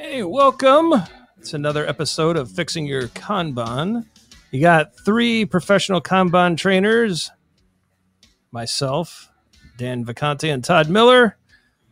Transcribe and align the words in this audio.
Hey, 0.00 0.22
welcome. 0.22 0.94
It's 1.38 1.54
another 1.54 1.84
episode 1.84 2.36
of 2.36 2.52
Fixing 2.52 2.86
Your 2.86 3.08
Kanban. 3.08 4.06
You 4.52 4.60
got 4.60 4.96
three 5.04 5.44
professional 5.44 6.00
Kanban 6.00 6.56
trainers, 6.56 7.32
myself, 8.52 9.28
Dan 9.76 10.04
Vacanti, 10.04 10.54
and 10.54 10.62
Todd 10.62 10.88
Miller. 10.88 11.36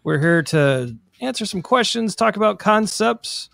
We're 0.04 0.20
here 0.20 0.44
to 0.44 0.96
answer 1.20 1.46
some 1.46 1.62
questions, 1.62 2.14
talk 2.14 2.36
about 2.36 2.60
concepts, 2.60 3.50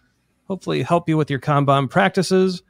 hopefully 0.48 0.82
help 0.82 1.08
you 1.08 1.16
with 1.16 1.30
your 1.30 1.40
Kanban 1.40 1.88
practices. 1.88 2.62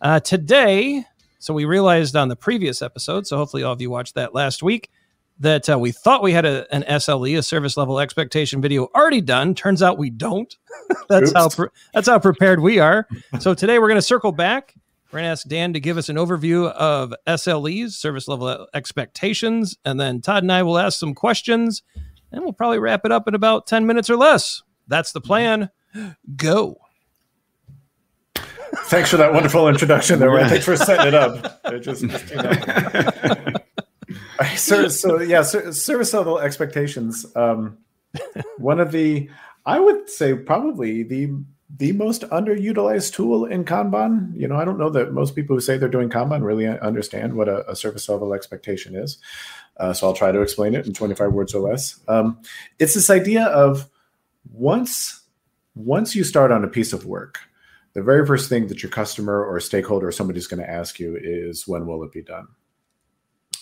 Uh, 0.00 0.20
today, 0.20 1.04
so 1.40 1.52
we 1.52 1.64
realized 1.64 2.14
on 2.14 2.28
the 2.28 2.36
previous 2.36 2.80
episode, 2.80 3.26
so 3.26 3.36
hopefully 3.36 3.64
all 3.64 3.72
of 3.72 3.80
you 3.80 3.90
watched 3.90 4.14
that 4.14 4.36
last 4.36 4.62
week, 4.62 4.88
that 5.40 5.68
uh, 5.68 5.78
we 5.78 5.92
thought 5.92 6.22
we 6.22 6.32
had 6.32 6.44
a, 6.44 6.66
an 6.74 6.82
SLE, 6.82 7.38
a 7.38 7.42
service 7.42 7.76
level 7.76 8.00
expectation 8.00 8.60
video 8.60 8.88
already 8.94 9.20
done. 9.20 9.54
Turns 9.54 9.82
out 9.82 9.98
we 9.98 10.10
don't. 10.10 10.56
that's 11.08 11.30
Oops. 11.30 11.38
how 11.38 11.48
pre- 11.48 11.68
that's 11.94 12.08
how 12.08 12.18
prepared 12.18 12.60
we 12.60 12.78
are. 12.78 13.06
So 13.40 13.54
today 13.54 13.78
we're 13.78 13.88
going 13.88 13.98
to 13.98 14.02
circle 14.02 14.32
back. 14.32 14.74
We're 15.10 15.20
going 15.20 15.28
to 15.28 15.30
ask 15.30 15.46
Dan 15.46 15.72
to 15.72 15.80
give 15.80 15.96
us 15.96 16.08
an 16.08 16.16
overview 16.16 16.70
of 16.72 17.14
SLEs, 17.26 17.92
service 17.92 18.28
level 18.28 18.66
expectations, 18.74 19.78
and 19.84 19.98
then 19.98 20.20
Todd 20.20 20.42
and 20.42 20.52
I 20.52 20.62
will 20.62 20.76
ask 20.76 20.98
some 20.98 21.14
questions, 21.14 21.82
and 22.30 22.42
we'll 22.42 22.52
probably 22.52 22.78
wrap 22.78 23.06
it 23.06 23.12
up 23.12 23.26
in 23.26 23.34
about 23.34 23.66
ten 23.66 23.86
minutes 23.86 24.10
or 24.10 24.16
less. 24.16 24.62
That's 24.86 25.12
the 25.12 25.20
plan. 25.20 25.70
Go. 26.36 26.78
Thanks 28.84 29.10
for 29.10 29.16
that 29.16 29.32
wonderful 29.32 29.66
introduction 29.68 30.18
there, 30.18 30.30
Ryan. 30.30 30.48
Thanks 30.50 30.64
for 30.64 30.76
setting 30.76 31.08
it 31.08 31.14
up. 31.14 31.54
It 31.68 31.80
just, 31.80 32.02
so, 34.56 34.88
so 34.88 35.20
yeah, 35.20 35.42
service 35.42 36.12
level 36.12 36.38
expectations. 36.38 37.26
Um, 37.34 37.78
one 38.58 38.80
of 38.80 38.92
the, 38.92 39.28
I 39.66 39.80
would 39.80 40.08
say, 40.08 40.34
probably 40.34 41.02
the 41.02 41.32
the 41.76 41.92
most 41.92 42.22
underutilized 42.22 43.12
tool 43.12 43.44
in 43.44 43.64
Kanban. 43.64 44.34
You 44.34 44.48
know, 44.48 44.56
I 44.56 44.64
don't 44.64 44.78
know 44.78 44.90
that 44.90 45.12
most 45.12 45.34
people 45.34 45.54
who 45.54 45.60
say 45.60 45.76
they're 45.76 45.88
doing 45.88 46.08
Kanban 46.08 46.42
really 46.42 46.66
understand 46.66 47.34
what 47.34 47.48
a, 47.48 47.68
a 47.70 47.76
service 47.76 48.08
level 48.08 48.32
expectation 48.32 48.94
is. 48.94 49.18
Uh, 49.76 49.92
so 49.92 50.06
I'll 50.06 50.14
try 50.14 50.32
to 50.32 50.40
explain 50.40 50.74
it 50.74 50.86
in 50.86 50.94
25 50.94 51.32
words 51.32 51.54
or 51.54 51.68
less. 51.68 52.00
Um, 52.08 52.40
it's 52.78 52.94
this 52.94 53.10
idea 53.10 53.44
of 53.44 53.88
once 54.50 55.22
once 55.74 56.16
you 56.16 56.24
start 56.24 56.50
on 56.50 56.64
a 56.64 56.68
piece 56.68 56.92
of 56.92 57.04
work, 57.04 57.38
the 57.92 58.02
very 58.02 58.26
first 58.26 58.48
thing 58.48 58.66
that 58.66 58.82
your 58.82 58.90
customer 58.90 59.44
or 59.44 59.60
stakeholder 59.60 60.08
or 60.08 60.12
somebody's 60.12 60.48
going 60.48 60.62
to 60.62 60.68
ask 60.68 60.98
you 60.98 61.16
is 61.20 61.68
when 61.68 61.86
will 61.86 62.02
it 62.02 62.12
be 62.12 62.22
done 62.22 62.48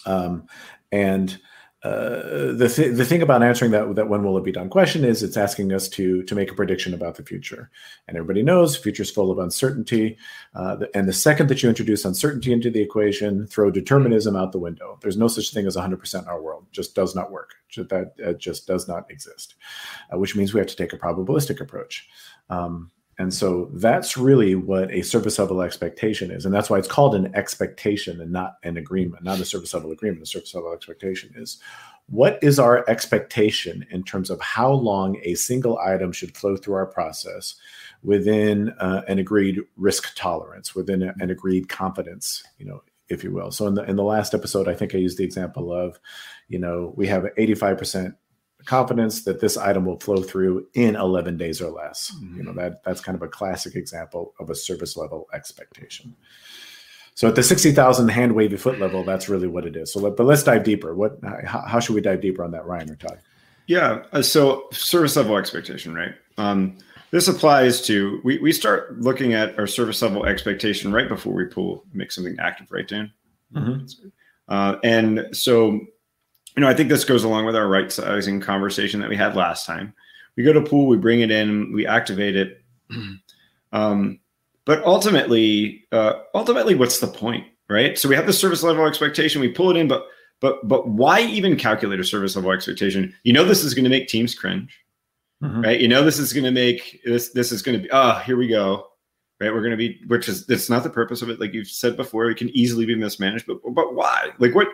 um, 0.06 0.46
and 0.92 1.38
uh, 1.86 2.52
the 2.52 2.68
th- 2.74 2.96
the 2.96 3.04
thing 3.04 3.22
about 3.22 3.42
answering 3.42 3.70
that 3.70 3.94
that 3.94 4.08
when 4.08 4.24
will 4.24 4.36
it 4.36 4.42
be 4.42 4.50
done 4.50 4.68
question 4.68 5.04
is 5.04 5.22
it's 5.22 5.36
asking 5.36 5.72
us 5.72 5.88
to 5.88 6.22
to 6.24 6.34
make 6.34 6.50
a 6.50 6.54
prediction 6.54 6.92
about 6.92 7.14
the 7.14 7.22
future, 7.22 7.70
and 8.08 8.16
everybody 8.16 8.42
knows 8.42 8.74
the 8.74 8.82
future 8.82 9.02
is 9.02 9.10
full 9.10 9.30
of 9.30 9.38
uncertainty. 9.38 10.16
Uh, 10.54 10.78
and 10.94 11.06
the 11.06 11.12
second 11.12 11.48
that 11.48 11.62
you 11.62 11.68
introduce 11.68 12.04
uncertainty 12.04 12.52
into 12.52 12.70
the 12.70 12.80
equation, 12.80 13.46
throw 13.46 13.70
determinism 13.70 14.34
out 14.34 14.50
the 14.50 14.58
window. 14.58 14.98
There's 15.00 15.18
no 15.18 15.28
such 15.28 15.52
thing 15.52 15.66
as 15.66 15.76
100% 15.76 16.22
in 16.22 16.28
our 16.28 16.42
world; 16.42 16.66
just 16.72 16.96
does 16.96 17.14
not 17.14 17.30
work. 17.30 17.54
That 17.76 18.14
uh, 18.24 18.32
just 18.32 18.66
does 18.66 18.88
not 18.88 19.08
exist. 19.10 19.54
Uh, 20.12 20.18
which 20.18 20.34
means 20.34 20.52
we 20.52 20.60
have 20.60 20.68
to 20.68 20.76
take 20.76 20.92
a 20.92 20.98
probabilistic 20.98 21.60
approach. 21.60 22.08
Um, 22.50 22.90
and 23.18 23.32
so 23.32 23.70
that's 23.72 24.16
really 24.16 24.54
what 24.54 24.90
a 24.90 25.00
service 25.00 25.38
level 25.38 25.62
expectation 25.62 26.30
is. 26.30 26.44
And 26.44 26.54
that's 26.54 26.68
why 26.68 26.78
it's 26.78 26.88
called 26.88 27.14
an 27.14 27.34
expectation 27.34 28.20
and 28.20 28.30
not 28.30 28.56
an 28.62 28.76
agreement, 28.76 29.24
not 29.24 29.40
a 29.40 29.44
service 29.44 29.72
level 29.72 29.90
agreement. 29.90 30.22
A 30.22 30.26
service 30.26 30.54
level 30.54 30.72
expectation 30.72 31.32
is 31.34 31.58
what 32.08 32.38
is 32.42 32.58
our 32.58 32.84
expectation 32.88 33.86
in 33.90 34.02
terms 34.02 34.28
of 34.28 34.40
how 34.42 34.70
long 34.70 35.18
a 35.22 35.34
single 35.34 35.78
item 35.78 36.12
should 36.12 36.36
flow 36.36 36.56
through 36.56 36.74
our 36.74 36.86
process 36.86 37.54
within 38.02 38.70
uh, 38.80 39.02
an 39.08 39.18
agreed 39.18 39.60
risk 39.76 40.14
tolerance, 40.14 40.74
within 40.74 41.02
a, 41.02 41.14
an 41.18 41.30
agreed 41.30 41.70
confidence, 41.70 42.44
you 42.58 42.66
know, 42.66 42.82
if 43.08 43.24
you 43.24 43.32
will. 43.32 43.50
So 43.50 43.66
in 43.66 43.74
the 43.74 43.84
in 43.84 43.96
the 43.96 44.04
last 44.04 44.34
episode, 44.34 44.68
I 44.68 44.74
think 44.74 44.94
I 44.94 44.98
used 44.98 45.16
the 45.16 45.24
example 45.24 45.72
of, 45.72 45.98
you 46.48 46.58
know, 46.58 46.92
we 46.96 47.06
have 47.06 47.24
85% 47.38 48.14
confidence 48.66 49.24
that 49.24 49.40
this 49.40 49.56
item 49.56 49.84
will 49.84 49.98
flow 49.98 50.22
through 50.22 50.66
in 50.74 50.96
11 50.96 51.36
days 51.36 51.60
or 51.60 51.70
less. 51.70 52.12
Mm-hmm. 52.16 52.36
You 52.36 52.42
know, 52.44 52.52
that 52.54 52.82
that's 52.84 53.00
kind 53.00 53.16
of 53.16 53.22
a 53.22 53.28
classic 53.28 53.74
example 53.74 54.34
of 54.38 54.50
a 54.50 54.54
service 54.54 54.96
level 54.96 55.26
expectation. 55.32 56.14
So 57.14 57.28
at 57.28 57.34
the 57.34 57.42
60,000 57.42 58.08
hand 58.08 58.34
wavy 58.34 58.58
foot 58.58 58.78
level, 58.78 59.02
that's 59.02 59.28
really 59.28 59.48
what 59.48 59.64
it 59.64 59.74
is. 59.74 59.90
So, 59.90 60.00
let, 60.00 60.16
but 60.16 60.26
let's 60.26 60.42
dive 60.42 60.64
deeper. 60.64 60.94
What, 60.94 61.18
how, 61.24 61.62
how, 61.62 61.80
should 61.80 61.94
we 61.94 62.02
dive 62.02 62.20
deeper 62.20 62.44
on 62.44 62.50
that, 62.50 62.66
Ryan 62.66 62.90
or 62.90 62.96
Todd? 62.96 63.18
Yeah. 63.66 64.02
Uh, 64.12 64.20
so 64.20 64.68
service 64.70 65.16
level 65.16 65.38
expectation, 65.38 65.94
right? 65.94 66.12
Um, 66.36 66.76
this 67.12 67.26
applies 67.26 67.80
to, 67.86 68.20
we, 68.22 68.36
we 68.38 68.52
start 68.52 69.00
looking 69.00 69.32
at 69.32 69.58
our 69.58 69.66
service 69.66 70.02
level 70.02 70.26
expectation 70.26 70.92
right 70.92 71.08
before 71.08 71.32
we 71.32 71.46
pull, 71.46 71.84
make 71.94 72.12
something 72.12 72.36
active, 72.38 72.70
right, 72.70 72.86
Dan? 72.86 73.10
Mm-hmm. 73.54 74.08
Uh, 74.48 74.76
and 74.84 75.26
so 75.32 75.80
you 76.56 76.62
know, 76.62 76.68
I 76.68 76.74
think 76.74 76.88
this 76.88 77.04
goes 77.04 77.22
along 77.22 77.44
with 77.44 77.54
our 77.54 77.68
right 77.68 77.92
sizing 77.92 78.40
conversation 78.40 79.00
that 79.00 79.10
we 79.10 79.16
had 79.16 79.36
last 79.36 79.66
time. 79.66 79.92
We 80.36 80.42
go 80.42 80.52
to 80.52 80.62
pool, 80.62 80.86
we 80.86 80.96
bring 80.96 81.20
it 81.20 81.30
in, 81.30 81.72
we 81.72 81.86
activate 81.86 82.36
it. 82.36 82.62
um, 83.72 84.20
but 84.64 84.82
ultimately, 84.84 85.86
uh, 85.92 86.14
ultimately, 86.34 86.74
what's 86.74 87.00
the 87.00 87.06
point, 87.06 87.46
right? 87.68 87.98
So 87.98 88.08
we 88.08 88.16
have 88.16 88.26
the 88.26 88.32
service 88.32 88.62
level 88.62 88.86
expectation, 88.86 89.40
we 89.40 89.48
pull 89.48 89.70
it 89.70 89.76
in, 89.76 89.86
but 89.86 90.06
but 90.40 90.66
but 90.66 90.88
why 90.88 91.20
even 91.22 91.56
calculate 91.56 92.00
a 92.00 92.04
service 92.04 92.36
level 92.36 92.52
expectation? 92.52 93.14
You 93.22 93.32
know, 93.32 93.44
this 93.44 93.62
is 93.62 93.74
going 93.74 93.84
to 93.84 93.90
make 93.90 94.08
teams 94.08 94.34
cringe, 94.34 94.78
mm-hmm. 95.42 95.62
right? 95.62 95.80
You 95.80 95.88
know, 95.88 96.04
this 96.04 96.18
is 96.18 96.32
going 96.32 96.44
to 96.44 96.50
make 96.50 97.00
this 97.04 97.30
this 97.30 97.52
is 97.52 97.62
going 97.62 97.78
to 97.78 97.82
be 97.84 97.90
oh, 97.92 98.18
here 98.20 98.36
we 98.36 98.48
go, 98.48 98.88
right? 99.40 99.52
We're 99.52 99.60
going 99.60 99.70
to 99.70 99.76
be, 99.76 100.00
which 100.06 100.28
is 100.28 100.48
it's 100.48 100.68
not 100.70 100.82
the 100.82 100.90
purpose 100.90 101.22
of 101.22 101.30
it, 101.30 101.40
like 101.40 101.54
you've 101.54 101.68
said 101.68 101.96
before. 101.96 102.30
It 102.30 102.36
can 102.36 102.50
easily 102.50 102.86
be 102.86 102.94
mismanaged, 102.94 103.46
but 103.46 103.58
but 103.72 103.94
why? 103.94 104.30
Like 104.38 104.54
what? 104.54 104.68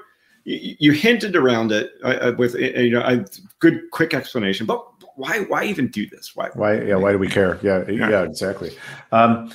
You, 0.45 0.93
hinted 0.93 1.37
around 1.37 1.73
it 1.73 1.93
uh, 2.03 2.33
with 2.37 2.55
uh, 2.55 2.59
you 2.59 2.91
know 2.91 3.03
a 3.03 3.25
good 3.61 3.91
quick 3.91 4.15
explanation, 4.15 4.67
but 4.67 4.85
why 5.17 5.41
why 5.41 5.65
even 5.65 5.89
do 5.89 6.09
this? 6.09 6.35
Why 6.35 6.51
why 6.55 6.83
yeah 6.83 6.97
why 6.97 7.13
do 7.13 7.19
we 7.19 7.29
care? 7.29 7.59
Yeah 7.63 7.85
yeah, 7.89 8.11
yeah 8.11 8.23
exactly. 8.23 8.77
Um, 9.13 9.53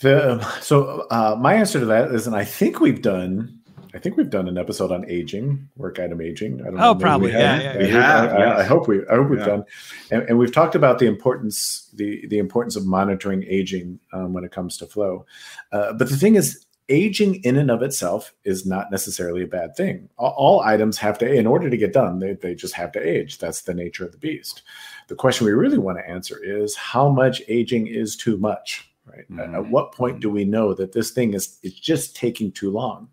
the 0.00 0.42
so 0.60 1.06
uh, 1.10 1.36
my 1.38 1.54
answer 1.54 1.80
to 1.80 1.86
that 1.86 2.10
is, 2.12 2.26
and 2.26 2.36
I 2.36 2.44
think 2.44 2.80
we've 2.80 3.02
done. 3.02 3.58
I 3.94 3.98
think 3.98 4.16
we've 4.16 4.30
done 4.30 4.48
an 4.48 4.56
episode 4.56 4.90
on 4.90 5.04
aging, 5.06 5.68
work 5.76 5.98
item 5.98 6.22
aging. 6.22 6.62
I 6.62 6.64
don't 6.64 6.80
oh, 6.80 6.94
know, 6.94 6.94
probably. 6.94 7.28
We 7.28 7.34
yeah, 7.34 7.60
yeah, 7.60 7.78
we 7.78 7.88
have. 7.90 8.32
I, 8.32 8.38
yes. 8.38 8.58
I, 8.60 8.64
hope 8.64 8.88
we. 8.88 9.06
I 9.06 9.16
hope 9.16 9.28
we've 9.28 9.38
yeah. 9.38 9.44
done, 9.44 9.64
and, 10.10 10.22
and, 10.22 10.38
we've 10.38 10.52
talked 10.52 10.74
about 10.74 10.98
the 10.98 11.06
importance 11.06 11.90
the 11.92 12.26
the 12.28 12.38
importance 12.38 12.74
of 12.74 12.86
monitoring 12.86 13.44
aging 13.46 14.00
um, 14.14 14.32
when 14.32 14.44
it 14.44 14.50
comes 14.50 14.78
to 14.78 14.86
flow. 14.86 15.26
Uh, 15.72 15.92
but 15.92 16.08
the 16.08 16.16
thing 16.16 16.36
is, 16.36 16.64
aging 16.92 17.36
in 17.44 17.56
and 17.56 17.70
of 17.70 17.82
itself 17.82 18.34
is 18.44 18.66
not 18.66 18.90
necessarily 18.90 19.42
a 19.42 19.46
bad 19.46 19.74
thing. 19.74 20.08
All, 20.18 20.34
all, 20.36 20.60
items 20.60 20.98
have 20.98 21.18
to, 21.18 21.32
in 21.32 21.46
order 21.46 21.70
to 21.70 21.76
get 21.76 21.94
done, 21.94 22.18
they, 22.18 22.34
they 22.34 22.54
just 22.54 22.74
have 22.74 22.92
to 22.92 23.00
age. 23.00 23.38
That's 23.38 23.62
the 23.62 23.74
nature 23.74 24.04
of 24.04 24.12
the 24.12 24.18
beast. 24.18 24.62
The 25.08 25.14
question 25.14 25.46
we 25.46 25.52
really 25.52 25.78
want 25.78 25.98
to 25.98 26.08
answer 26.08 26.38
is 26.42 26.76
how 26.76 27.08
much 27.08 27.42
aging 27.48 27.86
is 27.86 28.16
too 28.16 28.36
much? 28.36 28.91
Right? 29.14 29.30
Mm-hmm. 29.30 29.54
at, 29.54 29.68
what 29.68 29.92
point 29.92 30.20
do 30.20 30.30
we 30.30 30.44
know 30.44 30.74
that 30.74 30.92
this 30.92 31.10
thing 31.10 31.34
is 31.34 31.58
it's 31.62 31.78
just 31.78 32.16
taking 32.16 32.52
too 32.52 32.70
long? 32.70 33.08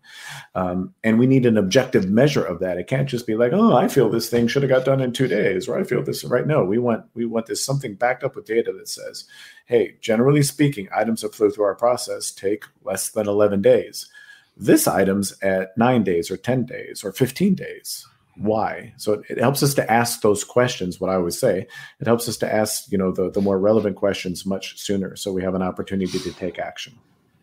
Um, 0.54 0.94
and 1.04 1.18
we 1.18 1.26
need 1.26 1.46
an 1.46 1.56
objective 1.56 2.08
measure 2.08 2.44
of 2.44 2.60
that. 2.60 2.78
It 2.78 2.86
can't 2.86 3.08
just 3.08 3.26
be 3.26 3.34
like 3.34 3.52
oh 3.52 3.76
i 3.76 3.88
feel 3.88 4.08
this 4.08 4.28
thing 4.30 4.46
should 4.46 4.62
have 4.62 4.70
got 4.70 4.84
done 4.84 5.00
in 5.00 5.12
two 5.12 5.28
days 5.28 5.68
or 5.68 5.78
i 5.78 5.84
feel 5.84 6.02
this 6.02 6.24
right? 6.24 6.46
No 6.46 6.64
we 6.64 6.78
want 6.78 7.04
we 7.14 7.24
want 7.24 7.46
this 7.46 7.64
something 7.64 7.94
backed 7.94 8.24
up 8.24 8.36
with 8.36 8.46
data 8.46 8.72
that 8.72 8.88
says 8.88 9.24
hey 9.66 9.96
generally 10.00 10.42
speaking 10.42 10.88
items 10.94 11.22
that 11.22 11.34
flow 11.34 11.50
through 11.50 11.64
our 11.64 11.74
process 11.74 12.30
take 12.30 12.64
less 12.84 13.10
than 13.10 13.28
11 13.28 13.62
days. 13.62 14.10
This 14.56 14.86
item's 14.86 15.32
at 15.42 15.76
nine 15.78 16.04
days 16.04 16.30
or 16.30 16.36
10 16.36 16.66
days 16.66 17.02
or 17.04 17.12
15 17.12 17.54
days 17.54 18.06
why 18.40 18.92
so 18.96 19.12
it, 19.12 19.22
it, 19.28 19.38
helps 19.38 19.62
us 19.62 19.74
to 19.74 19.92
ask 19.92 20.22
those 20.22 20.44
questions 20.44 20.98
what 20.98 21.10
i 21.10 21.14
always 21.14 21.38
say 21.38 21.66
it 22.00 22.06
helps 22.06 22.28
us 22.28 22.36
to 22.36 22.52
ask 22.52 22.90
you 22.90 22.96
know 22.96 23.12
the, 23.12 23.30
the 23.30 23.40
more 23.40 23.58
relevant 23.58 23.96
questions 23.96 24.46
much 24.46 24.78
sooner 24.80 25.14
so 25.14 25.32
we 25.32 25.42
have 25.42 25.54
an 25.54 25.62
opportunity 25.62 26.18
to 26.18 26.32
take 26.32 26.58
action 26.58 26.98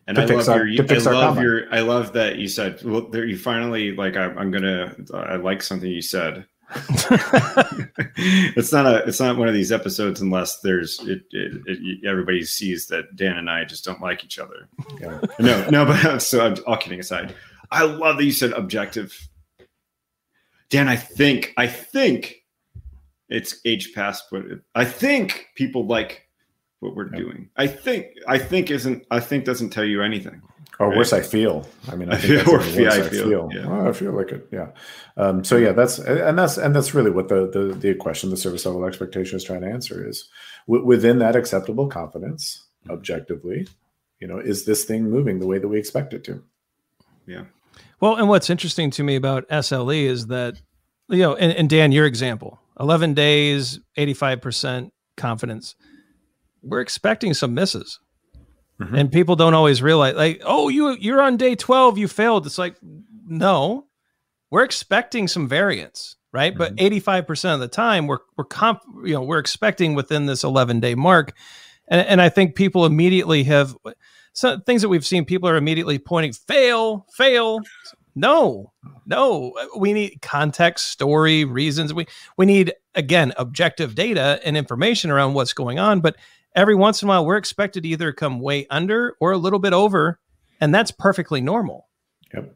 and 0.08 0.18
I 0.18 0.24
love 0.24 0.48
our, 0.48 0.66
your, 0.66 0.86
I 0.90 0.98
love 1.12 1.38
your, 1.38 1.74
I 1.74 1.80
love 1.80 2.14
that 2.14 2.38
you 2.38 2.48
said, 2.48 2.82
well, 2.82 3.02
there, 3.02 3.26
you 3.26 3.36
finally 3.36 3.94
like, 3.94 4.16
I, 4.16 4.24
am 4.24 4.50
gonna, 4.50 4.96
I 5.12 5.36
like 5.36 5.62
something 5.62 5.90
you 5.90 6.00
said. 6.00 6.46
it's 8.56 8.72
not 8.72 8.86
a, 8.86 9.04
it's 9.06 9.20
not 9.20 9.36
one 9.36 9.48
of 9.48 9.54
these 9.54 9.70
episodes 9.70 10.22
unless 10.22 10.60
there's 10.60 10.98
it, 11.00 11.24
it, 11.30 11.62
it, 11.66 12.06
everybody 12.06 12.42
sees 12.42 12.86
that 12.86 13.16
Dan 13.16 13.36
and 13.36 13.50
I 13.50 13.64
just 13.64 13.84
don't 13.84 14.00
like 14.00 14.24
each 14.24 14.38
other. 14.38 14.66
Yeah. 14.98 15.20
no, 15.38 15.68
no, 15.68 15.84
but 15.84 16.20
so 16.20 16.40
I'm 16.40 16.56
all 16.66 16.78
kidding 16.78 17.00
aside. 17.00 17.34
I 17.70 17.84
love 17.84 18.16
that 18.16 18.24
you 18.24 18.32
said 18.32 18.52
objective 18.52 19.28
Dan, 20.70 20.88
I 20.88 20.96
think 20.96 21.54
I 21.56 21.66
think 21.66 22.44
it's 23.28 23.60
age 23.64 23.92
past, 23.94 24.24
but 24.30 24.44
I 24.74 24.84
think 24.84 25.46
people 25.54 25.86
like 25.86 26.26
what 26.80 26.94
we're 26.94 27.04
doing. 27.08 27.50
I 27.56 27.66
think 27.66 28.06
I 28.26 28.38
think 28.38 28.70
isn't 28.70 29.04
I 29.10 29.20
think 29.20 29.44
doesn't 29.44 29.70
tell 29.70 29.84
you 29.84 30.02
anything. 30.02 30.40
or 30.78 30.96
worse, 30.96 31.12
I 31.12 31.22
feel. 31.22 31.68
I 31.90 31.96
mean, 31.96 32.08
I 32.10 32.16
think 32.18 32.36
that's 32.36 32.48
Or 32.48 32.60
feel- 32.60 32.84
worse, 32.84 32.94
I 32.94 33.00
I 33.04 33.08
feel, 33.08 33.28
feel. 33.28 33.50
yeah. 33.52 33.88
I 33.88 33.92
feel 33.92 34.12
like 34.12 34.30
it. 34.30 34.46
Yeah. 34.52 34.68
Um, 35.16 35.42
so 35.42 35.56
yeah, 35.56 35.72
that's 35.72 35.98
and 35.98 36.38
that's 36.38 36.56
and 36.56 36.74
that's 36.76 36.94
really 36.94 37.10
what 37.10 37.28
the 37.28 37.50
the 37.50 37.74
the 37.74 37.94
question 37.94 38.30
the 38.30 38.36
service 38.36 38.64
level 38.64 38.84
expectation 38.84 39.36
is 39.36 39.44
trying 39.44 39.62
to 39.62 39.68
answer 39.70 40.06
is 40.08 40.28
w- 40.68 40.84
within 40.84 41.18
that 41.18 41.34
acceptable 41.34 41.88
confidence, 41.88 42.64
objectively, 42.88 43.66
you 44.20 44.28
know, 44.28 44.38
is 44.38 44.64
this 44.66 44.84
thing 44.84 45.10
moving 45.10 45.40
the 45.40 45.46
way 45.46 45.58
that 45.58 45.68
we 45.68 45.78
expect 45.78 46.14
it 46.14 46.22
to? 46.24 46.44
Yeah. 47.26 47.44
Well, 48.00 48.16
and 48.16 48.28
what's 48.28 48.50
interesting 48.50 48.90
to 48.92 49.02
me 49.02 49.16
about 49.16 49.48
SLE 49.48 50.04
is 50.04 50.28
that, 50.28 50.60
you 51.08 51.18
know, 51.18 51.34
and, 51.34 51.52
and 51.52 51.68
Dan, 51.68 51.92
your 51.92 52.06
example, 52.06 52.60
11 52.78 53.14
days, 53.14 53.80
85% 53.96 54.90
confidence. 55.16 55.74
We're 56.62 56.80
expecting 56.80 57.34
some 57.34 57.54
misses. 57.54 57.98
Mhm. 58.80 58.96
And 58.96 59.12
people 59.12 59.34
don't 59.34 59.54
always 59.54 59.82
realize, 59.82 60.14
like, 60.14 60.40
oh, 60.44 60.68
you 60.68 60.96
you're 61.00 61.20
on 61.20 61.36
day 61.36 61.56
12, 61.56 61.98
you 61.98 62.06
failed. 62.06 62.46
It's 62.46 62.58
like, 62.58 62.76
no, 63.26 63.86
we're 64.50 64.62
expecting 64.62 65.26
some 65.26 65.48
variance, 65.48 66.14
right? 66.32 66.56
But 66.56 66.76
85% 66.76 67.54
of 67.54 67.60
the 67.60 67.66
time, 67.66 68.06
we're 68.06 68.18
we're 68.36 68.44
comp, 68.44 68.80
you 69.04 69.14
know, 69.14 69.22
we're 69.22 69.40
expecting 69.40 69.94
within 69.94 70.26
this 70.26 70.44
11 70.44 70.78
day 70.78 70.94
mark. 70.94 71.32
And, 71.88 72.06
and 72.06 72.22
I 72.22 72.28
think 72.28 72.54
people 72.54 72.86
immediately 72.86 73.42
have 73.44 73.76
some 74.32 74.62
things 74.62 74.82
that 74.82 74.88
we've 74.88 75.06
seen 75.06 75.24
people 75.24 75.48
are 75.48 75.56
immediately 75.56 75.98
pointing 75.98 76.32
fail 76.32 77.06
fail. 77.14 77.60
No 78.14 78.72
no. 79.08 79.54
We 79.76 79.92
need 79.92 80.20
context 80.22 80.88
story 80.88 81.44
reasons. 81.44 81.92
We 81.94 82.06
we 82.36 82.46
need 82.46 82.74
again 82.94 83.32
objective 83.36 83.94
data 83.94 84.40
and 84.44 84.56
information 84.56 85.10
around 85.10 85.34
what's 85.34 85.52
going 85.52 85.78
on 85.78 86.00
but 86.00 86.16
every 86.54 86.74
once 86.74 87.02
in 87.02 87.08
a 87.08 87.10
while 87.10 87.24
we're 87.24 87.36
expected 87.36 87.82
to 87.82 87.88
either 87.88 88.12
come 88.12 88.40
way 88.40 88.66
under 88.70 89.16
or 89.20 89.32
a 89.32 89.38
little 89.38 89.58
bit 89.58 89.72
over 89.72 90.18
and 90.60 90.74
that's 90.74 90.90
perfectly 90.90 91.40
normal. 91.40 91.88
Yep. 92.34 92.54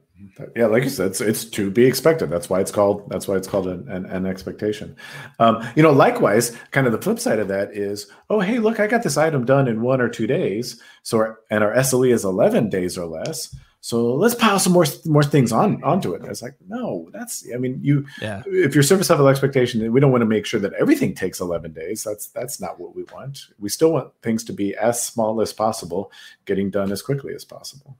Yeah, 0.56 0.66
like 0.66 0.84
you 0.84 0.90
said, 0.90 1.08
it's, 1.08 1.20
it's 1.20 1.44
to 1.44 1.70
be 1.70 1.84
expected. 1.84 2.30
That's 2.30 2.48
why 2.50 2.60
it's 2.60 2.70
called. 2.70 3.08
That's 3.08 3.28
why 3.28 3.36
it's 3.36 3.48
called 3.48 3.66
an, 3.66 3.88
an, 3.88 4.06
an 4.06 4.26
expectation. 4.26 4.96
Um, 5.38 5.66
you 5.76 5.82
know, 5.82 5.92
likewise, 5.92 6.56
kind 6.70 6.86
of 6.86 6.92
the 6.92 7.00
flip 7.00 7.18
side 7.18 7.38
of 7.38 7.48
that 7.48 7.76
is, 7.76 8.10
oh, 8.30 8.40
hey, 8.40 8.58
look, 8.58 8.80
I 8.80 8.86
got 8.86 9.02
this 9.02 9.16
item 9.16 9.44
done 9.44 9.68
in 9.68 9.82
one 9.82 10.00
or 10.00 10.08
two 10.08 10.26
days. 10.26 10.80
So, 11.02 11.18
our, 11.18 11.40
and 11.50 11.64
our 11.64 11.74
SLE 11.74 12.12
is 12.12 12.24
eleven 12.24 12.68
days 12.68 12.96
or 12.96 13.06
less. 13.06 13.54
So 13.84 14.14
let's 14.14 14.36
pile 14.36 14.60
some 14.60 14.72
more 14.72 14.84
more 15.06 15.24
things 15.24 15.50
on 15.50 15.82
onto 15.82 16.14
it. 16.14 16.22
And 16.22 16.30
it's 16.30 16.40
like, 16.40 16.54
no, 16.68 17.10
that's. 17.12 17.44
I 17.52 17.58
mean, 17.58 17.80
you 17.82 18.06
yeah 18.20 18.42
if 18.46 18.74
your 18.74 18.84
service 18.84 19.10
level 19.10 19.26
expectation, 19.26 19.92
we 19.92 19.98
don't 19.98 20.12
want 20.12 20.22
to 20.22 20.26
make 20.26 20.46
sure 20.46 20.60
that 20.60 20.72
everything 20.74 21.16
takes 21.16 21.40
11 21.40 21.72
days. 21.72 22.04
That's 22.04 22.28
that's 22.28 22.60
not 22.60 22.78
what 22.78 22.94
we 22.94 23.02
want. 23.12 23.48
We 23.58 23.68
still 23.68 23.92
want 23.92 24.12
things 24.22 24.44
to 24.44 24.52
be 24.52 24.76
as 24.76 25.02
small 25.02 25.40
as 25.40 25.52
possible, 25.52 26.12
getting 26.44 26.70
done 26.70 26.92
as 26.92 27.02
quickly 27.02 27.34
as 27.34 27.44
possible. 27.44 27.98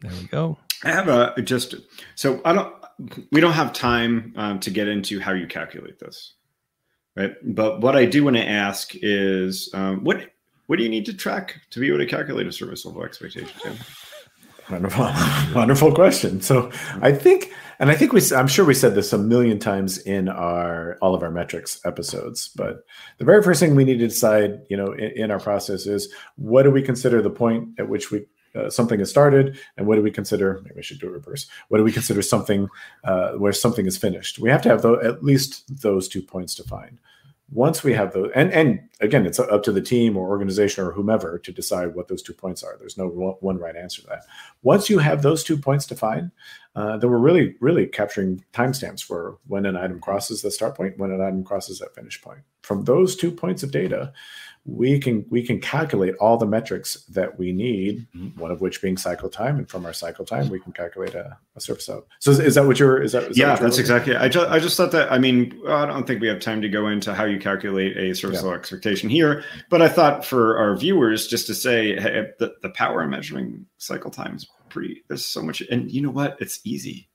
there 0.00 0.12
we 0.12 0.28
go 0.28 0.56
I 0.84 0.92
have 0.92 1.08
a 1.08 1.34
just 1.42 1.74
so 2.14 2.40
I 2.44 2.52
don't 2.52 2.74
we 3.30 3.40
don't 3.40 3.52
have 3.52 3.72
time 3.72 4.32
um, 4.36 4.60
to 4.60 4.70
get 4.70 4.88
into 4.88 5.20
how 5.20 5.32
you 5.32 5.46
calculate 5.46 5.98
this, 5.98 6.34
right? 7.16 7.32
But 7.42 7.80
what 7.80 7.96
I 7.96 8.04
do 8.04 8.24
want 8.24 8.36
to 8.36 8.46
ask 8.46 8.92
is 8.94 9.70
um, 9.74 10.04
what 10.04 10.30
what 10.66 10.76
do 10.76 10.82
you 10.82 10.88
need 10.88 11.06
to 11.06 11.14
track 11.14 11.60
to 11.70 11.80
be 11.80 11.88
able 11.88 11.98
to 11.98 12.06
calculate 12.06 12.46
a 12.46 12.52
service 12.52 12.84
level 12.84 13.04
expectation? 13.04 13.48
Tim? 13.62 13.76
Wonderful, 14.70 15.04
wonderful 15.54 15.94
question. 15.94 16.40
So 16.40 16.72
I 17.00 17.12
think, 17.12 17.52
and 17.78 17.88
I 17.88 17.94
think 17.94 18.12
we, 18.12 18.20
I'm 18.34 18.48
sure 18.48 18.64
we 18.64 18.74
said 18.74 18.96
this 18.96 19.12
a 19.12 19.18
million 19.18 19.60
times 19.60 19.98
in 19.98 20.28
our 20.28 20.98
all 21.00 21.14
of 21.14 21.22
our 21.22 21.30
metrics 21.30 21.80
episodes. 21.84 22.50
But 22.56 22.78
the 23.18 23.24
very 23.24 23.42
first 23.42 23.60
thing 23.60 23.76
we 23.76 23.84
need 23.84 23.98
to 23.98 24.08
decide, 24.08 24.62
you 24.68 24.76
know, 24.76 24.92
in, 24.92 25.12
in 25.16 25.30
our 25.30 25.38
process 25.38 25.86
is 25.86 26.12
what 26.34 26.64
do 26.64 26.70
we 26.70 26.82
consider 26.82 27.22
the 27.22 27.30
point 27.30 27.78
at 27.78 27.88
which 27.88 28.10
we 28.10 28.26
uh, 28.56 28.70
something 28.70 29.00
is 29.00 29.10
started, 29.10 29.58
and 29.76 29.86
what 29.86 29.96
do 29.96 30.02
we 30.02 30.10
consider? 30.10 30.60
Maybe 30.62 30.76
we 30.76 30.82
should 30.82 31.00
do 31.00 31.08
it 31.08 31.12
reverse. 31.12 31.46
What 31.68 31.78
do 31.78 31.84
we 31.84 31.92
consider 31.92 32.22
something 32.22 32.68
uh, 33.04 33.32
where 33.32 33.52
something 33.52 33.86
is 33.86 33.98
finished? 33.98 34.38
We 34.38 34.50
have 34.50 34.62
to 34.62 34.68
have 34.68 34.82
tho- 34.82 35.00
at 35.00 35.22
least 35.22 35.82
those 35.82 36.08
two 36.08 36.22
points 36.22 36.54
defined. 36.54 36.98
Once 37.52 37.84
we 37.84 37.92
have 37.92 38.12
those, 38.12 38.30
and 38.34 38.52
and 38.52 38.80
again, 39.00 39.24
it's 39.24 39.38
up 39.38 39.62
to 39.62 39.70
the 39.70 39.80
team 39.80 40.16
or 40.16 40.28
organization 40.28 40.84
or 40.84 40.90
whomever 40.90 41.38
to 41.38 41.52
decide 41.52 41.94
what 41.94 42.08
those 42.08 42.22
two 42.22 42.32
points 42.32 42.64
are. 42.64 42.76
There's 42.76 42.98
no 42.98 43.06
one 43.06 43.34
one 43.40 43.58
right 43.58 43.76
answer 43.76 44.02
to 44.02 44.08
that. 44.08 44.24
Once 44.62 44.90
you 44.90 44.98
have 44.98 45.22
those 45.22 45.44
two 45.44 45.56
points 45.56 45.86
defined, 45.86 46.32
uh, 46.74 46.96
then 46.96 47.08
we're 47.08 47.18
really, 47.18 47.54
really 47.60 47.86
capturing 47.86 48.44
timestamps 48.52 49.02
for 49.02 49.38
when 49.46 49.64
an 49.64 49.76
item 49.76 50.00
crosses 50.00 50.42
the 50.42 50.50
start 50.50 50.76
point, 50.76 50.98
when 50.98 51.12
an 51.12 51.20
item 51.20 51.44
crosses 51.44 51.78
that 51.78 51.94
finish 51.94 52.20
point. 52.20 52.40
From 52.66 52.82
those 52.84 53.14
two 53.14 53.30
points 53.30 53.62
of 53.62 53.70
data, 53.70 54.12
we 54.64 54.98
can 54.98 55.24
we 55.30 55.46
can 55.46 55.60
calculate 55.60 56.16
all 56.16 56.36
the 56.36 56.46
metrics 56.46 56.94
that 57.04 57.38
we 57.38 57.52
need. 57.52 58.04
Mm-hmm. 58.16 58.40
One 58.40 58.50
of 58.50 58.60
which 58.60 58.82
being 58.82 58.96
cycle 58.96 59.28
time, 59.28 59.58
and 59.58 59.68
from 59.70 59.86
our 59.86 59.92
cycle 59.92 60.24
time, 60.24 60.48
we 60.48 60.58
can 60.58 60.72
calculate 60.72 61.14
a, 61.14 61.38
a 61.54 61.60
surface 61.60 61.88
out. 61.88 62.08
So 62.18 62.32
is, 62.32 62.40
is 62.40 62.54
that 62.56 62.66
what 62.66 62.80
you're? 62.80 63.00
Is 63.00 63.12
that? 63.12 63.22
Is 63.22 63.28
that 63.28 63.36
yeah, 63.36 63.50
what 63.50 63.60
you're 63.60 63.68
that's 63.68 63.78
exactly. 63.78 64.14
It. 64.14 64.20
I 64.20 64.28
just 64.28 64.48
I 64.50 64.58
just 64.58 64.76
thought 64.76 64.90
that. 64.90 65.12
I 65.12 65.18
mean, 65.18 65.56
I 65.68 65.86
don't 65.86 66.04
think 66.08 66.20
we 66.20 66.26
have 66.26 66.40
time 66.40 66.60
to 66.62 66.68
go 66.68 66.88
into 66.88 67.14
how 67.14 67.24
you 67.24 67.38
calculate 67.38 67.96
a 67.96 68.12
service 68.16 68.38
Yeah. 68.38 68.46
level 68.46 68.58
expectation 68.58 69.08
here, 69.08 69.44
but 69.70 69.80
I 69.80 69.88
thought 69.88 70.24
for 70.24 70.58
our 70.58 70.76
viewers 70.76 71.28
just 71.28 71.46
to 71.46 71.54
say 71.54 71.94
hey, 72.00 72.26
the 72.40 72.52
the 72.62 72.70
power 72.70 73.02
of 73.04 73.08
measuring 73.10 73.64
cycle 73.78 74.10
time 74.10 74.34
is 74.34 74.48
pretty. 74.68 75.04
There's 75.06 75.24
so 75.24 75.42
much, 75.42 75.60
and 75.70 75.88
you 75.92 76.02
know 76.02 76.10
what? 76.10 76.36
It's 76.40 76.58
easy. 76.64 77.08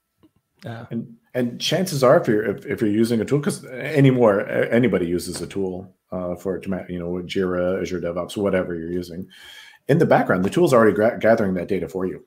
yeah 0.63 0.86
And 0.89 1.18
and 1.33 1.59
chances 1.61 2.03
are, 2.03 2.19
if 2.19 2.27
you're 2.27 2.43
if, 2.43 2.65
if 2.65 2.81
you're 2.81 2.89
using 2.89 3.21
a 3.21 3.25
tool, 3.25 3.39
because 3.39 3.63
anymore 3.65 4.47
anybody 4.49 5.07
uses 5.07 5.41
a 5.41 5.47
tool 5.47 5.93
uh, 6.11 6.35
for 6.35 6.61
you 6.89 6.99
know 6.99 7.21
Jira, 7.23 7.81
Azure 7.81 8.01
DevOps, 8.01 8.37
whatever 8.37 8.75
you're 8.75 8.91
using. 8.91 9.27
In 9.87 9.97
the 9.97 10.05
background, 10.05 10.45
the 10.45 10.49
tool's 10.49 10.73
already 10.73 10.95
gathering 11.19 11.53
that 11.55 11.67
data 11.67 11.87
for 11.87 12.05
you. 12.05 12.25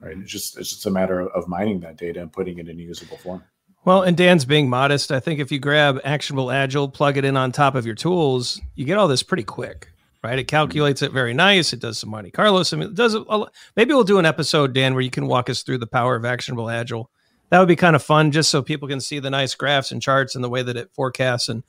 Right? 0.00 0.16
It's 0.18 0.30
just 0.30 0.58
it's 0.58 0.70
just 0.70 0.86
a 0.86 0.90
matter 0.90 1.20
of, 1.20 1.48
mining 1.48 1.80
that 1.80 1.96
data 1.96 2.20
and 2.20 2.32
putting 2.32 2.58
it 2.58 2.68
in 2.68 2.78
a 2.78 2.82
usable 2.82 3.16
form. 3.16 3.44
Well, 3.84 4.02
and 4.02 4.16
Dan's 4.16 4.44
being 4.44 4.68
modest. 4.68 5.12
I 5.12 5.20
think 5.20 5.38
if 5.38 5.52
you 5.52 5.60
grab 5.60 6.00
Actionable 6.04 6.50
Agile, 6.50 6.88
plug 6.88 7.16
it 7.16 7.24
in 7.24 7.36
on 7.36 7.52
top 7.52 7.74
of 7.76 7.86
your 7.86 7.94
tools, 7.94 8.60
you 8.74 8.84
get 8.84 8.98
all 8.98 9.06
this 9.06 9.22
pretty 9.22 9.44
quick, 9.44 9.92
right? 10.24 10.38
It 10.38 10.48
calculates 10.48 11.02
it 11.02 11.12
very 11.12 11.32
nice. 11.32 11.72
It 11.72 11.80
does 11.80 11.98
some 11.98 12.10
Monte 12.10 12.32
Carlo. 12.32 12.62
Some 12.64 12.82
it 12.82 12.94
does. 12.94 13.14
A- 13.14 13.46
maybe 13.76 13.94
we'll 13.94 14.04
do 14.04 14.18
an 14.18 14.26
episode, 14.26 14.74
Dan, 14.74 14.94
where 14.94 15.02
you 15.02 15.10
can 15.10 15.28
walk 15.28 15.48
us 15.48 15.62
through 15.62 15.78
the 15.78 15.86
power 15.86 16.16
of 16.16 16.24
Actionable 16.24 16.68
Agile. 16.68 17.10
That 17.50 17.60
would 17.60 17.68
be 17.68 17.76
kind 17.76 17.94
of 17.94 18.02
fun, 18.02 18.32
just 18.32 18.50
so 18.50 18.60
people 18.60 18.88
can 18.88 19.00
see 19.00 19.18
the 19.18 19.30
nice 19.30 19.54
graphs 19.54 19.92
and 19.92 20.02
charts 20.02 20.34
and 20.34 20.42
the 20.42 20.48
way 20.48 20.62
that 20.62 20.76
it 20.76 20.90
forecasts. 20.92 21.48
And 21.48 21.62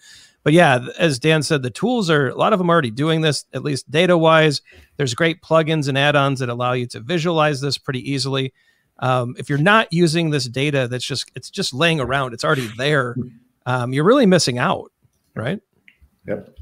but 0.44 0.54
yeah, 0.54 0.88
as 0.98 1.20
Dan 1.20 1.44
said, 1.44 1.62
the 1.62 1.70
tools 1.70 2.10
are 2.10 2.30
a 2.30 2.36
lot 2.36 2.54
of 2.54 2.60
them 2.60 2.70
are 2.70 2.74
already 2.74 2.92
doing 2.92 3.22
this, 3.22 3.46
at 3.54 3.64
least 3.64 3.90
data 3.92 4.18
wise. 4.18 4.62
There's 4.96 5.14
great 5.14 5.42
plugins 5.42 5.88
and 5.88 5.98
add-ons 5.98 6.40
that 6.40 6.50
allow 6.50 6.74
you 6.74 6.88
to 6.88 7.00
visualize 7.00 7.62
this 7.62 7.78
pretty 7.78 8.12
easily. 8.12 8.54
Um, 9.00 9.36
if 9.38 9.50
you're 9.50 9.60
not 9.60 9.88
using 9.92 10.32
this 10.32 10.46
data, 10.46 10.88
that's 10.88 11.06
just 11.06 11.32
it's 11.36 11.50
just 11.50 11.74
laying 11.74 12.00
around. 12.00 12.34
It's 12.34 12.44
already 12.44 12.70
there. 12.78 13.16
Um, 13.66 13.94
you're 13.94 14.06
really 14.06 14.26
missing 14.26 14.58
out, 14.58 14.92
right? 15.36 15.62
Yep. 16.28 16.57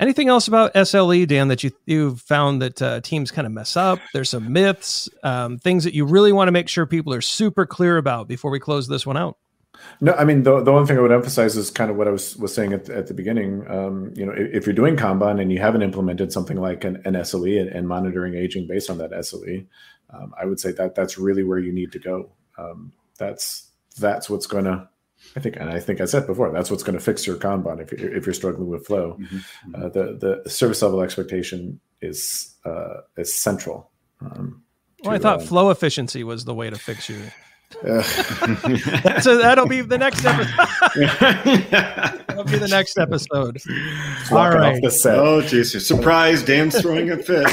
Anything 0.00 0.28
else 0.28 0.48
about 0.48 0.72
SLE, 0.72 1.28
Dan, 1.28 1.48
that 1.48 1.62
you 1.62 1.72
you've 1.84 2.22
found 2.22 2.62
that 2.62 2.80
uh, 2.80 3.00
teams 3.02 3.30
kind 3.30 3.46
of 3.46 3.52
mess 3.52 3.76
up? 3.76 3.98
There's 4.14 4.30
some 4.30 4.50
myths, 4.50 5.10
um, 5.22 5.58
things 5.58 5.84
that 5.84 5.92
you 5.92 6.06
really 6.06 6.32
want 6.32 6.48
to 6.48 6.52
make 6.52 6.68
sure 6.68 6.86
people 6.86 7.12
are 7.12 7.20
super 7.20 7.66
clear 7.66 7.98
about 7.98 8.26
before 8.26 8.50
we 8.50 8.58
close 8.58 8.88
this 8.88 9.06
one 9.06 9.18
out. 9.18 9.36
No, 10.00 10.14
I 10.14 10.24
mean 10.24 10.42
the, 10.42 10.62
the 10.62 10.72
one 10.72 10.86
thing 10.86 10.96
I 10.96 11.00
would 11.00 11.12
emphasize 11.12 11.56
is 11.56 11.70
kind 11.70 11.90
of 11.90 11.96
what 11.96 12.08
I 12.08 12.10
was 12.10 12.36
was 12.36 12.54
saying 12.54 12.72
at, 12.72 12.88
at 12.88 13.06
the 13.08 13.14
beginning. 13.14 13.70
Um, 13.70 14.12
you 14.16 14.24
know, 14.24 14.32
if, 14.32 14.54
if 14.54 14.66
you're 14.66 14.74
doing 14.74 14.96
Kanban 14.96 15.40
and 15.40 15.52
you 15.52 15.58
haven't 15.58 15.82
implemented 15.82 16.32
something 16.32 16.56
like 16.56 16.84
an, 16.84 17.02
an 17.04 17.14
SLE 17.14 17.60
and, 17.60 17.68
and 17.68 17.86
monitoring 17.86 18.34
aging 18.34 18.66
based 18.66 18.88
on 18.88 18.98
that 18.98 19.10
SLE, 19.10 19.66
um, 20.10 20.34
I 20.40 20.46
would 20.46 20.60
say 20.60 20.72
that 20.72 20.94
that's 20.94 21.18
really 21.18 21.42
where 21.42 21.58
you 21.58 21.72
need 21.72 21.92
to 21.92 21.98
go. 21.98 22.30
Um, 22.58 22.92
that's 23.18 23.70
that's 23.98 24.30
what's 24.30 24.46
going 24.46 24.64
to, 24.64 24.88
I 25.36 25.40
think, 25.40 25.56
and 25.56 25.70
I 25.70 25.78
think 25.80 26.00
I 26.00 26.06
said 26.06 26.26
before, 26.26 26.50
that's 26.50 26.70
what's 26.70 26.82
going 26.82 26.98
to 26.98 27.04
fix 27.04 27.26
your 27.26 27.36
Kanban 27.36 27.80
if 27.80 27.92
you're, 27.92 28.14
if 28.14 28.26
you're 28.26 28.34
struggling 28.34 28.68
with 28.68 28.86
flow. 28.86 29.18
Uh, 29.74 29.88
the 29.88 30.40
the 30.44 30.50
service 30.50 30.82
level 30.82 31.02
expectation 31.02 31.80
is 32.00 32.54
uh, 32.64 33.02
is 33.16 33.32
central. 33.34 33.90
Um, 34.20 34.62
Well, 35.04 35.14
I 35.14 35.18
thought 35.18 35.40
uh, 35.42 35.46
flow 35.46 35.70
efficiency 35.70 36.24
was 36.24 36.44
the 36.44 36.54
way 36.54 36.68
to 36.70 36.76
fix 36.76 37.08
you. 37.08 37.22
uh, 37.88 38.02
So 39.20 39.38
that'll 39.38 39.66
be 39.68 39.80
the 39.82 39.98
next 39.98 40.24
episode. 40.24 40.52
that'll 41.70 42.44
be 42.44 42.58
the 42.58 42.68
next 42.68 42.98
episode. 42.98 43.58
All 44.30 44.36
walking 44.36 44.58
right. 44.60 44.74
off 44.74 44.82
the 44.82 44.90
set. 44.90 45.16
oh, 45.18 45.40
Jesus! 45.42 45.86
Surprise! 45.86 46.42
Dan's 46.42 46.80
throwing 46.80 47.10
a 47.10 47.16
fit. 47.18 47.48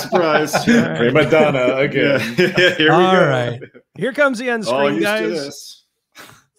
Surprise! 0.00 0.64
Prima 0.64 1.30
donna 1.30 1.76
again. 1.76 2.34
Yeah. 2.36 2.74
Here 2.76 2.90
we 2.90 3.04
All 3.04 3.12
go. 3.12 3.28
right. 3.28 3.60
Here 3.96 4.12
comes 4.12 4.38
the 4.38 4.48
end 4.50 4.66
All 4.66 4.84
screen, 4.86 4.94
used 5.00 5.06
to 5.06 5.30
guys. 5.44 5.79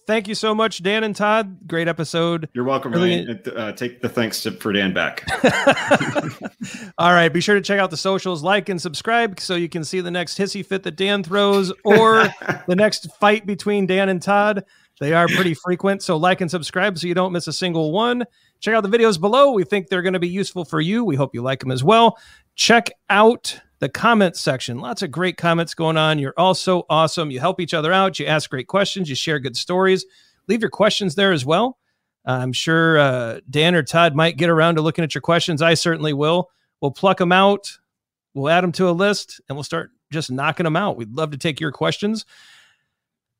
Thank 0.07 0.27
you 0.27 0.35
so 0.35 0.55
much, 0.55 0.81
Dan 0.81 1.03
and 1.03 1.15
Todd. 1.15 1.67
Great 1.67 1.87
episode. 1.87 2.49
You're 2.53 2.63
welcome. 2.63 2.91
Really- 2.91 3.25
Ryan. 3.25 3.41
Uh, 3.55 3.71
take 3.71 4.01
the 4.01 4.09
thanks 4.09 4.41
to, 4.43 4.51
for 4.51 4.73
Dan 4.73 4.93
back. 4.93 5.25
All 6.97 7.11
right. 7.11 7.29
Be 7.29 7.41
sure 7.41 7.55
to 7.55 7.61
check 7.61 7.79
out 7.79 7.91
the 7.91 7.97
socials, 7.97 8.43
like 8.43 8.69
and 8.69 8.81
subscribe 8.81 9.39
so 9.39 9.55
you 9.55 9.69
can 9.69 9.83
see 9.83 10.01
the 10.01 10.11
next 10.11 10.37
hissy 10.37 10.65
fit 10.65 10.83
that 10.83 10.95
Dan 10.95 11.23
throws 11.23 11.71
or 11.85 12.27
the 12.67 12.75
next 12.75 13.11
fight 13.19 13.45
between 13.45 13.85
Dan 13.85 14.09
and 14.09 14.21
Todd. 14.21 14.65
They 14.99 15.13
are 15.13 15.27
pretty 15.27 15.53
frequent. 15.55 16.03
So 16.03 16.17
like 16.17 16.41
and 16.41 16.51
subscribe 16.51 16.97
so 16.99 17.07
you 17.07 17.15
don't 17.15 17.31
miss 17.31 17.47
a 17.47 17.53
single 17.53 17.91
one. 17.91 18.23
Check 18.59 18.75
out 18.75 18.83
the 18.83 18.89
videos 18.89 19.19
below. 19.19 19.51
We 19.51 19.63
think 19.63 19.87
they're 19.87 20.03
going 20.03 20.13
to 20.13 20.19
be 20.19 20.27
useful 20.27 20.63
for 20.63 20.79
you. 20.79 21.03
We 21.03 21.15
hope 21.15 21.33
you 21.33 21.41
like 21.41 21.59
them 21.59 21.71
as 21.71 21.83
well. 21.83 22.19
Check 22.55 22.91
out 23.09 23.59
the 23.81 23.89
comments 23.89 24.39
section. 24.39 24.79
Lots 24.79 25.01
of 25.01 25.09
great 25.09 25.37
comments 25.37 25.73
going 25.73 25.97
on. 25.97 26.19
You're 26.19 26.35
all 26.37 26.53
so 26.53 26.85
awesome. 26.87 27.31
You 27.31 27.39
help 27.39 27.59
each 27.59 27.73
other 27.73 27.91
out. 27.91 28.19
You 28.19 28.27
ask 28.27 28.49
great 28.49 28.67
questions. 28.67 29.09
You 29.09 29.15
share 29.15 29.39
good 29.39 29.57
stories. 29.57 30.05
Leave 30.47 30.61
your 30.61 30.69
questions 30.69 31.15
there 31.15 31.31
as 31.31 31.45
well. 31.45 31.79
I'm 32.23 32.53
sure 32.53 32.99
uh, 32.99 33.39
Dan 33.49 33.73
or 33.73 33.81
Todd 33.81 34.15
might 34.15 34.37
get 34.37 34.51
around 34.51 34.75
to 34.75 34.81
looking 34.81 35.03
at 35.03 35.15
your 35.15 35.23
questions. 35.23 35.63
I 35.63 35.73
certainly 35.73 36.13
will. 36.13 36.51
We'll 36.79 36.91
pluck 36.91 37.17
them 37.17 37.31
out. 37.31 37.71
We'll 38.35 38.49
add 38.49 38.63
them 38.63 38.71
to 38.73 38.87
a 38.87 38.91
list 38.91 39.41
and 39.49 39.57
we'll 39.57 39.63
start 39.63 39.89
just 40.13 40.29
knocking 40.29 40.65
them 40.65 40.75
out. 40.75 40.95
We'd 40.95 41.15
love 41.15 41.31
to 41.31 41.37
take 41.37 41.59
your 41.59 41.71
questions. 41.71 42.27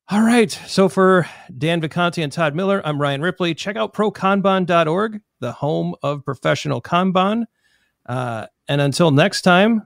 All 0.10 0.24
right. 0.24 0.52
So 0.66 0.90
for 0.90 1.28
Dan 1.56 1.82
Vacanti 1.82 2.24
and 2.24 2.32
Todd 2.34 2.56
Miller, 2.56 2.82
I'm 2.84 3.00
Ryan 3.00 3.22
Ripley. 3.22 3.54
Check 3.54 3.76
out 3.76 3.94
prokanban.org, 3.94 5.22
the 5.40 5.52
home 5.52 5.94
of 6.02 6.26
professional 6.26 6.82
Kanban. 6.82 7.46
Uh, 8.08 8.48
and 8.68 8.82
until 8.82 9.12
next 9.12 9.44
time, 9.44 9.86